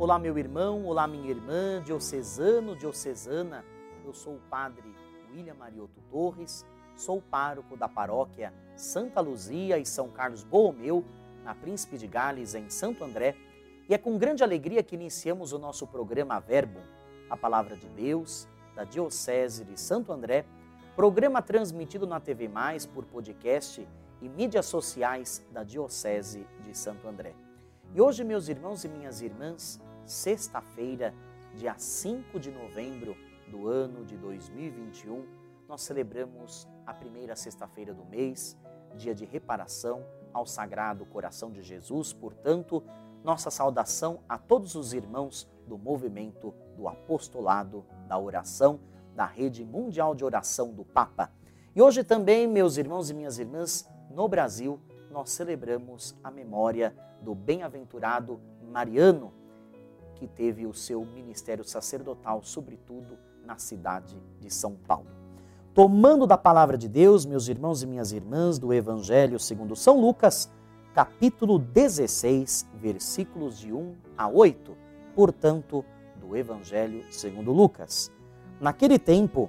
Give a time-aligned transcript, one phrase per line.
[0.00, 3.64] Olá, meu irmão, olá, minha irmã, diocesano, diocesana.
[4.04, 4.94] Eu sou o padre
[5.28, 6.64] William Marioto Torres,
[6.94, 11.04] sou pároco da paróquia Santa Luzia e São Carlos Borromeu,
[11.42, 13.34] na Príncipe de Gales, em Santo André,
[13.88, 16.78] e é com grande alegria que iniciamos o nosso programa Verbo,
[17.28, 20.44] a Palavra de Deus, da Diocese de Santo André,
[20.94, 23.84] programa transmitido na TV Mais por podcast
[24.22, 27.34] e mídias sociais da Diocese de Santo André.
[27.94, 31.14] E hoje, meus irmãos e minhas irmãs, sexta-feira,
[31.54, 33.16] dia 5 de novembro
[33.50, 35.24] do ano de 2021,
[35.68, 38.56] nós celebramos a primeira sexta-feira do mês,
[38.96, 42.12] dia de reparação ao Sagrado Coração de Jesus.
[42.12, 42.82] Portanto,
[43.22, 48.80] nossa saudação a todos os irmãos do movimento do apostolado da oração
[49.14, 51.30] da Rede Mundial de Oração do Papa.
[51.76, 54.80] E hoje também, meus irmãos e minhas irmãs, no Brasil,
[55.10, 59.32] nós celebramos a memória do bem-aventurado Mariano,
[60.18, 65.06] que teve o seu ministério sacerdotal, sobretudo na cidade de São Paulo.
[65.72, 70.50] Tomando da palavra de Deus, meus irmãos e minhas irmãs, do Evangelho segundo São Lucas,
[70.92, 74.76] capítulo 16, versículos de 1 a 8,
[75.14, 75.84] portanto,
[76.20, 78.10] do Evangelho segundo Lucas.
[78.60, 79.48] Naquele tempo,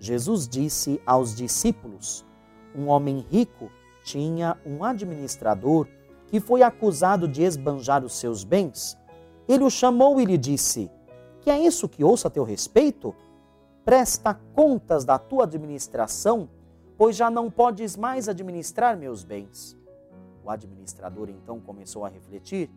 [0.00, 2.26] Jesus disse aos discípulos:
[2.74, 3.70] Um homem rico
[4.02, 5.86] tinha um administrador
[6.26, 8.96] que foi acusado de esbanjar os seus bens.
[9.50, 10.88] Ele o chamou e lhe disse:
[11.40, 13.12] Que é isso que ouço a teu respeito?
[13.84, 16.48] Presta contas da tua administração,
[16.96, 19.76] pois já não podes mais administrar meus bens.
[20.44, 22.70] O administrador então começou a refletir: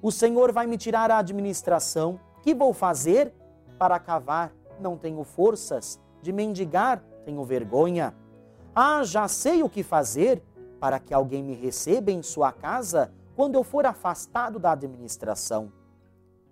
[0.00, 3.34] O Senhor vai me tirar a administração, que vou fazer
[3.76, 8.14] para cavar não tenho forças, de mendigar tenho vergonha.
[8.72, 10.40] Ah, já sei o que fazer
[10.78, 15.72] para que alguém me receba em sua casa quando eu for afastado da administração.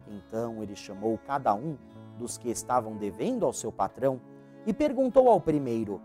[0.09, 1.77] Então ele chamou cada um
[2.19, 4.21] dos que estavam devendo ao seu patrão
[4.67, 6.01] e perguntou ao primeiro: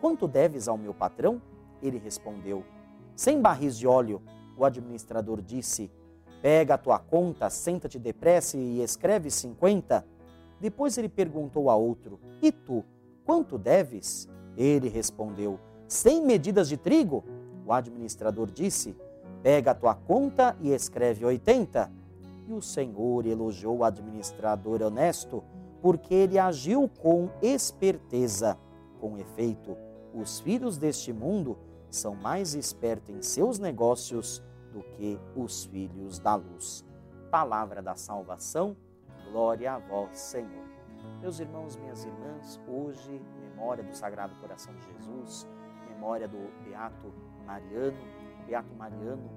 [0.00, 1.40] Quanto deves ao meu patrão?
[1.82, 2.64] Ele respondeu:
[3.14, 4.22] Cem barris de óleo.
[4.56, 5.90] O administrador disse:
[6.40, 10.06] Pega a tua conta, senta-te depressa e escreve cinquenta.
[10.60, 12.84] Depois ele perguntou a outro: E tu,
[13.24, 14.28] quanto deves?
[14.56, 17.24] Ele respondeu: Cem medidas de trigo.
[17.66, 18.96] O administrador disse:
[19.42, 21.90] Pega a tua conta e escreve oitenta.
[22.48, 25.44] E o Senhor elogiou o administrador honesto,
[25.82, 28.58] porque ele agiu com esperteza.
[29.00, 29.76] Com efeito,
[30.14, 31.58] os filhos deste mundo
[31.90, 34.42] são mais espertos em seus negócios
[34.72, 36.84] do que os filhos da luz.
[37.30, 38.76] Palavra da salvação
[39.30, 40.64] Glória a vós, Senhor.
[41.20, 45.46] Meus irmãos, minhas irmãs, hoje, memória do Sagrado Coração de Jesus,
[45.86, 47.12] memória do Beato
[47.44, 47.98] Mariano,
[48.46, 49.30] Beato Mariano,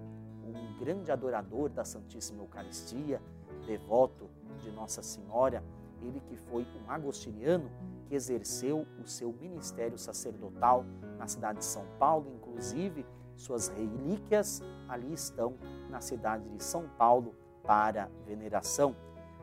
[0.56, 3.22] um grande adorador da Santíssima Eucaristia,
[3.66, 4.30] devoto
[4.60, 5.64] de Nossa Senhora,
[6.02, 7.70] ele que foi um agostiniano
[8.08, 10.86] que exerceu o seu ministério sacerdotal
[11.18, 15.56] na cidade de São Paulo, inclusive suas relíquias ali estão
[15.90, 18.96] na cidade de São Paulo para veneração.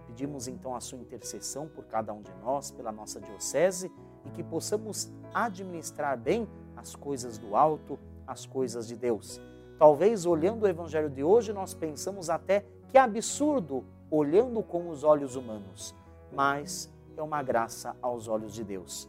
[0.07, 3.93] Pedimos então a sua intercessão por cada um de nós, pela nossa diocese
[4.25, 9.41] e que possamos administrar bem as coisas do alto, as coisas de Deus.
[9.79, 15.37] Talvez olhando o evangelho de hoje nós pensamos até que absurdo olhando com os olhos
[15.37, 15.95] humanos,
[16.33, 19.09] mas é uma graça aos olhos de Deus.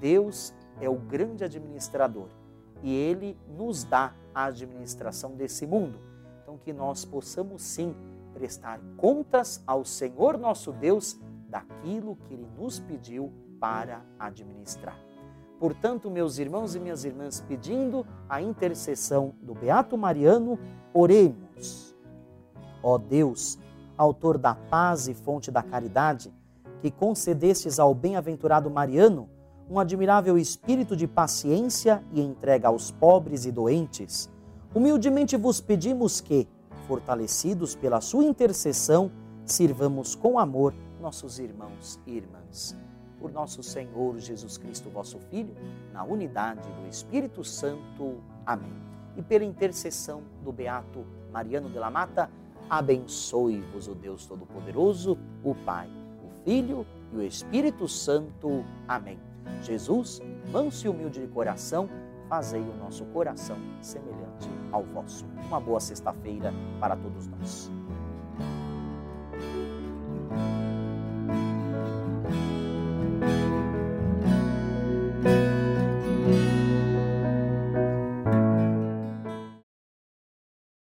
[0.00, 2.28] Deus é o grande administrador
[2.82, 6.00] e ele nos dá a administração desse mundo.
[6.42, 7.94] Então que nós possamos sim
[8.32, 11.18] prestar contas ao Senhor nosso Deus
[11.48, 15.07] daquilo que Ele nos pediu para administrar.
[15.58, 20.58] Portanto, meus irmãos e minhas irmãs, pedindo a intercessão do Beato Mariano,
[20.94, 21.94] oremos.
[22.82, 23.58] Ó Deus,
[23.96, 26.32] autor da paz e fonte da caridade,
[26.80, 29.28] que concedestes ao bem-aventurado Mariano
[29.68, 34.30] um admirável espírito de paciência e entrega aos pobres e doentes,
[34.74, 36.48] humildemente vos pedimos que,
[36.86, 39.10] fortalecidos pela sua intercessão,
[39.44, 42.76] sirvamos com amor nossos irmãos e irmãs.
[43.18, 45.54] Por nosso Senhor Jesus Cristo, vosso Filho,
[45.92, 48.20] na unidade do Espírito Santo.
[48.46, 48.72] Amém.
[49.16, 52.30] E pela intercessão do Beato Mariano de la Mata,
[52.70, 55.88] abençoe-vos o Deus Todo-Poderoso, o Pai,
[56.24, 58.64] o Filho e o Espírito Santo.
[58.86, 59.18] Amém.
[59.62, 60.20] Jesus,
[60.52, 61.88] manso e humilde de coração,
[62.28, 65.26] fazei o nosso coração semelhante ao vosso.
[65.46, 67.70] Uma boa sexta-feira para todos nós.